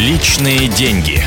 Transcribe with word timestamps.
Личные 0.00 0.66
деньги. 0.68 1.20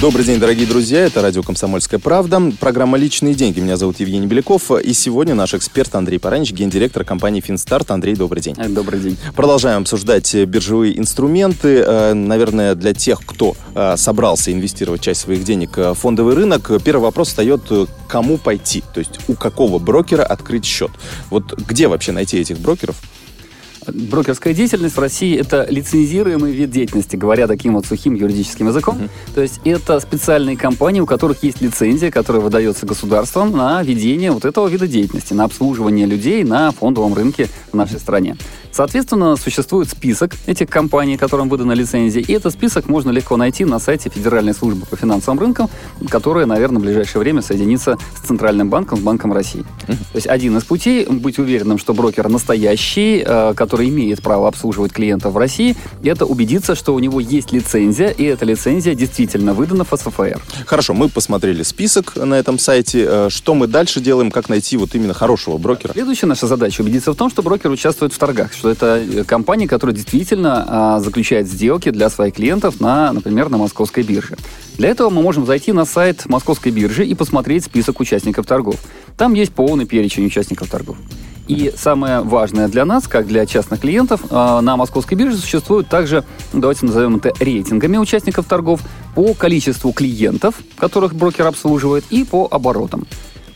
Добрый 0.00 0.24
день, 0.24 0.38
дорогие 0.38 0.64
друзья. 0.64 1.00
Это 1.00 1.22
радио 1.22 1.42
«Комсомольская 1.42 1.98
правда». 1.98 2.40
Программа 2.60 2.96
«Личные 2.96 3.34
деньги». 3.34 3.58
Меня 3.58 3.76
зовут 3.76 3.98
Евгений 3.98 4.28
Беляков. 4.28 4.70
И 4.70 4.92
сегодня 4.92 5.34
наш 5.34 5.54
эксперт 5.54 5.92
Андрей 5.96 6.20
Паранич, 6.20 6.52
гендиректор 6.52 7.02
компании 7.04 7.40
«Финстарт». 7.40 7.90
Андрей, 7.90 8.14
добрый 8.14 8.40
день. 8.40 8.54
Добрый 8.68 9.00
день. 9.00 9.16
Продолжаем 9.34 9.82
обсуждать 9.82 10.32
биржевые 10.36 10.96
инструменты. 10.96 11.82
Э, 11.84 12.12
наверное, 12.14 12.76
для 12.76 12.94
тех, 12.94 13.26
кто 13.26 13.56
э, 13.74 13.96
собрался 13.96 14.52
инвестировать 14.52 15.00
часть 15.00 15.22
своих 15.22 15.42
денег 15.42 15.76
в 15.76 15.94
фондовый 15.94 16.36
рынок, 16.36 16.70
первый 16.84 17.02
вопрос 17.02 17.26
встает, 17.28 17.62
э, 17.70 17.86
кому 18.06 18.38
пойти? 18.38 18.84
То 18.94 19.00
есть 19.00 19.18
у 19.26 19.34
какого 19.34 19.80
брокера 19.80 20.22
открыть 20.22 20.64
счет? 20.64 20.92
Вот 21.28 21.58
где 21.58 21.88
вообще 21.88 22.12
найти 22.12 22.38
этих 22.38 22.60
брокеров? 22.60 22.94
Брокерская 23.86 24.54
деятельность 24.54 24.96
в 24.96 25.00
России– 25.00 25.38
это 25.40 25.66
лицензируемый 25.68 26.52
вид 26.52 26.70
деятельности, 26.70 27.16
говоря 27.16 27.46
таким 27.46 27.74
вот 27.74 27.86
сухим 27.86 28.14
юридическим 28.14 28.68
языком. 28.68 28.96
Mm-hmm. 28.96 29.34
То 29.34 29.42
есть 29.42 29.60
это 29.64 30.00
специальные 30.00 30.56
компании, 30.56 31.00
у 31.00 31.06
которых 31.06 31.42
есть 31.42 31.60
лицензия, 31.60 32.10
которая 32.10 32.42
выдается 32.42 32.86
государством 32.86 33.52
на 33.52 33.82
ведение 33.82 34.30
вот 34.30 34.44
этого 34.44 34.68
вида 34.68 34.86
деятельности, 34.86 35.34
на 35.34 35.44
обслуживание 35.44 36.06
людей 36.06 36.44
на 36.44 36.70
фондовом 36.72 37.14
рынке 37.14 37.48
в 37.72 37.76
нашей 37.76 37.98
стране. 37.98 38.36
Соответственно, 38.74 39.36
существует 39.36 39.88
список 39.88 40.32
этих 40.46 40.68
компаний, 40.68 41.16
которым 41.16 41.48
выдана 41.48 41.72
лицензия, 41.72 42.20
и 42.20 42.32
этот 42.32 42.52
список 42.54 42.88
можно 42.88 43.10
легко 43.10 43.36
найти 43.36 43.64
на 43.64 43.78
сайте 43.78 44.10
Федеральной 44.10 44.52
службы 44.52 44.84
по 44.84 44.96
финансовым 44.96 45.38
рынкам, 45.38 45.70
которая, 46.08 46.44
наверное, 46.44 46.80
в 46.80 46.82
ближайшее 46.82 47.20
время 47.20 47.40
соединится 47.40 47.98
с 48.16 48.26
Центральным 48.26 48.70
банком, 48.70 48.98
с 48.98 49.02
Банком 49.02 49.32
России. 49.32 49.64
То 49.86 50.16
есть 50.16 50.26
один 50.26 50.56
из 50.56 50.64
путей 50.64 51.06
быть 51.06 51.38
уверенным, 51.38 51.78
что 51.78 51.94
брокер 51.94 52.28
настоящий, 52.28 53.22
э, 53.24 53.54
который 53.74 53.88
имеет 53.88 54.22
право 54.22 54.46
обслуживать 54.46 54.92
клиентов 54.92 55.32
в 55.32 55.36
России, 55.36 55.74
это 56.04 56.26
убедиться, 56.26 56.76
что 56.76 56.94
у 56.94 57.00
него 57.00 57.18
есть 57.18 57.50
лицензия, 57.50 58.10
и 58.10 58.22
эта 58.22 58.44
лицензия 58.44 58.94
действительно 58.94 59.52
выдана 59.52 59.82
ФСФР. 59.82 60.40
Хорошо, 60.64 60.94
мы 60.94 61.08
посмотрели 61.08 61.64
список 61.64 62.14
на 62.14 62.34
этом 62.34 62.60
сайте. 62.60 63.04
Э, 63.04 63.28
что 63.30 63.52
мы 63.56 63.66
дальше 63.66 64.00
делаем, 64.00 64.30
как 64.30 64.48
найти 64.48 64.76
вот 64.76 64.94
именно 64.94 65.12
хорошего 65.12 65.58
брокера? 65.58 65.92
Следующая 65.92 66.26
наша 66.26 66.46
задача 66.46 66.82
убедиться 66.82 67.12
в 67.12 67.16
том, 67.16 67.30
что 67.30 67.42
брокер 67.42 67.68
участвует 67.72 68.12
в 68.12 68.18
торгах, 68.18 68.52
что 68.52 68.70
это 68.70 69.02
э, 69.02 69.24
компания, 69.24 69.66
которая 69.66 69.96
действительно 69.96 70.64
а, 70.68 71.00
заключает 71.00 71.48
сделки 71.48 71.90
для 71.90 72.10
своих 72.10 72.34
клиентов, 72.34 72.78
на, 72.78 73.12
например, 73.12 73.48
на 73.48 73.56
московской 73.56 74.04
бирже. 74.04 74.36
Для 74.78 74.88
этого 74.88 75.10
мы 75.10 75.20
можем 75.20 75.46
зайти 75.46 75.72
на 75.72 75.84
сайт 75.84 76.26
московской 76.26 76.70
биржи 76.70 77.04
и 77.04 77.14
посмотреть 77.16 77.64
список 77.64 77.98
участников 77.98 78.46
торгов. 78.46 78.76
Там 79.16 79.34
есть 79.34 79.52
полный 79.52 79.84
перечень 79.84 80.26
участников 80.26 80.70
торгов. 80.70 80.96
И 81.46 81.72
самое 81.76 82.20
важное 82.20 82.68
для 82.68 82.84
нас, 82.84 83.06
как 83.06 83.26
для 83.26 83.44
частных 83.44 83.80
клиентов, 83.80 84.22
а, 84.30 84.60
на 84.62 84.76
московской 84.76 85.16
бирже 85.16 85.36
существуют 85.36 85.88
также, 85.88 86.24
давайте 86.52 86.86
назовем 86.86 87.16
это 87.16 87.32
рейтингами 87.38 87.98
участников 87.98 88.46
торгов 88.46 88.80
по 89.14 89.34
количеству 89.34 89.92
клиентов, 89.92 90.54
которых 90.76 91.14
брокер 91.14 91.46
обслуживает, 91.46 92.04
и 92.10 92.24
по 92.24 92.48
оборотам. 92.50 93.06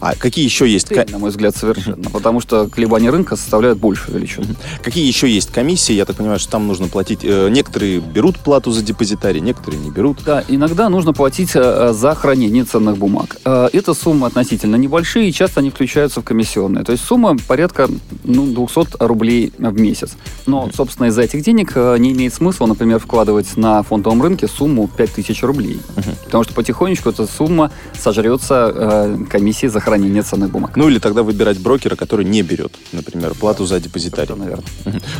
А 0.00 0.14
какие 0.16 0.46
еще 0.46 0.66
есть? 0.66 0.90
на 1.10 1.18
мой 1.18 1.28
взгляд, 1.28 1.54
совершенно. 1.54 2.08
Потому 2.08 2.40
что 2.40 2.68
колебания 2.68 3.10
рынка 3.10 3.36
составляют 3.36 3.78
большую 3.78 4.16
величину. 4.16 4.46
Какие 4.82 5.06
еще 5.06 5.28
есть 5.28 5.52
комиссии? 5.52 5.92
Я 5.92 6.06
так 6.06 6.16
понимаю, 6.16 6.38
что 6.38 6.52
там 6.52 6.66
нужно 6.66 6.88
платить... 6.88 7.20
Э, 7.22 7.50
некоторые 7.50 8.00
берут 8.00 8.38
плату 8.38 8.70
за 8.70 8.82
депозитарий, 8.82 9.42
некоторые 9.42 9.82
не 9.82 9.90
берут. 9.90 10.21
Да, 10.24 10.44
иногда 10.46 10.88
нужно 10.88 11.12
платить 11.12 11.50
э, 11.54 11.92
за 11.92 12.14
хранение 12.14 12.64
ценных 12.64 12.96
бумаг. 12.96 13.38
Э, 13.44 13.68
это 13.72 13.92
суммы 13.92 14.28
относительно 14.28 14.76
небольшие, 14.76 15.28
и 15.28 15.32
часто 15.32 15.60
они 15.60 15.70
включаются 15.70 16.20
в 16.20 16.24
комиссионные. 16.24 16.84
То 16.84 16.92
есть 16.92 17.04
сумма 17.04 17.36
порядка 17.48 17.88
ну, 18.22 18.46
200 18.46 19.02
рублей 19.04 19.52
в 19.58 19.80
месяц. 19.80 20.12
Но, 20.46 20.70
собственно, 20.74 21.06
из-за 21.06 21.22
этих 21.22 21.42
денег 21.42 21.72
э, 21.74 21.96
не 21.98 22.12
имеет 22.12 22.34
смысла, 22.34 22.66
например, 22.66 23.00
вкладывать 23.00 23.56
на 23.56 23.82
фондовом 23.82 24.22
рынке 24.22 24.46
сумму 24.46 24.88
5000 24.96 25.42
рублей. 25.42 25.80
Потому 26.24 26.44
что 26.44 26.54
потихонечку 26.54 27.08
эта 27.08 27.26
сумма 27.26 27.72
сожрется 27.98 29.16
комиссией 29.28 29.70
за 29.70 29.80
хранение 29.80 30.22
ценных 30.22 30.50
бумаг. 30.50 30.76
Ну 30.76 30.88
или 30.88 30.98
тогда 30.98 31.22
выбирать 31.22 31.58
брокера, 31.58 31.96
который 31.96 32.24
не 32.24 32.42
берет, 32.42 32.72
например, 32.92 33.34
плату 33.34 33.66
за 33.66 33.80
депозитарий. 33.80 34.22
Это, 34.22 34.36
наверное. 34.36 34.64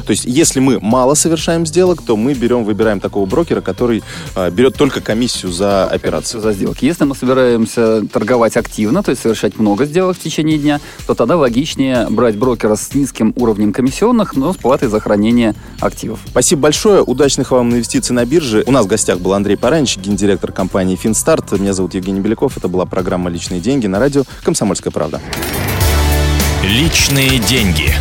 То 0.06 0.10
есть 0.10 0.24
если 0.24 0.60
мы 0.60 0.78
мало 0.80 1.14
совершаем 1.14 1.66
сделок, 1.66 2.02
то 2.02 2.16
мы 2.16 2.34
берем, 2.34 2.64
выбираем 2.64 3.00
такого 3.00 3.26
брокера, 3.26 3.60
который 3.60 4.02
берет 4.52 4.76
только 4.76 4.91
только 4.92 5.06
комиссию 5.06 5.52
за 5.52 5.86
операцию. 5.86 6.40
За 6.40 6.52
сделки. 6.52 6.84
Если 6.84 7.04
мы 7.04 7.14
собираемся 7.14 8.02
торговать 8.12 8.56
активно, 8.56 9.02
то 9.02 9.10
есть 9.10 9.22
совершать 9.22 9.58
много 9.58 9.86
сделок 9.86 10.16
в 10.16 10.20
течение 10.20 10.58
дня, 10.58 10.80
то 11.06 11.14
тогда 11.14 11.36
логичнее 11.36 12.08
брать 12.10 12.36
брокера 12.36 12.76
с 12.76 12.94
низким 12.94 13.32
уровнем 13.36 13.72
комиссионных, 13.72 14.36
но 14.36 14.52
с 14.52 14.56
платой 14.56 14.88
за 14.88 15.00
хранение 15.00 15.54
активов. 15.80 16.20
Спасибо 16.26 16.62
большое. 16.62 17.02
Удачных 17.02 17.52
вам 17.52 17.70
инвестиций 17.70 18.14
на 18.14 18.24
бирже. 18.26 18.64
У 18.66 18.72
нас 18.72 18.84
в 18.84 18.88
гостях 18.88 19.18
был 19.20 19.32
Андрей 19.32 19.56
Паранич, 19.56 19.96
гендиректор 19.96 20.52
компании 20.52 20.96
«Финстарт». 20.96 21.52
Меня 21.52 21.72
зовут 21.72 21.94
Евгений 21.94 22.20
Беляков. 22.20 22.58
Это 22.58 22.68
была 22.68 22.84
программа 22.84 23.30
«Личные 23.30 23.60
деньги» 23.60 23.86
на 23.86 23.98
радио 23.98 24.24
«Комсомольская 24.42 24.92
правда». 24.92 25.20
Личные 26.62 27.38
деньги. 27.38 27.94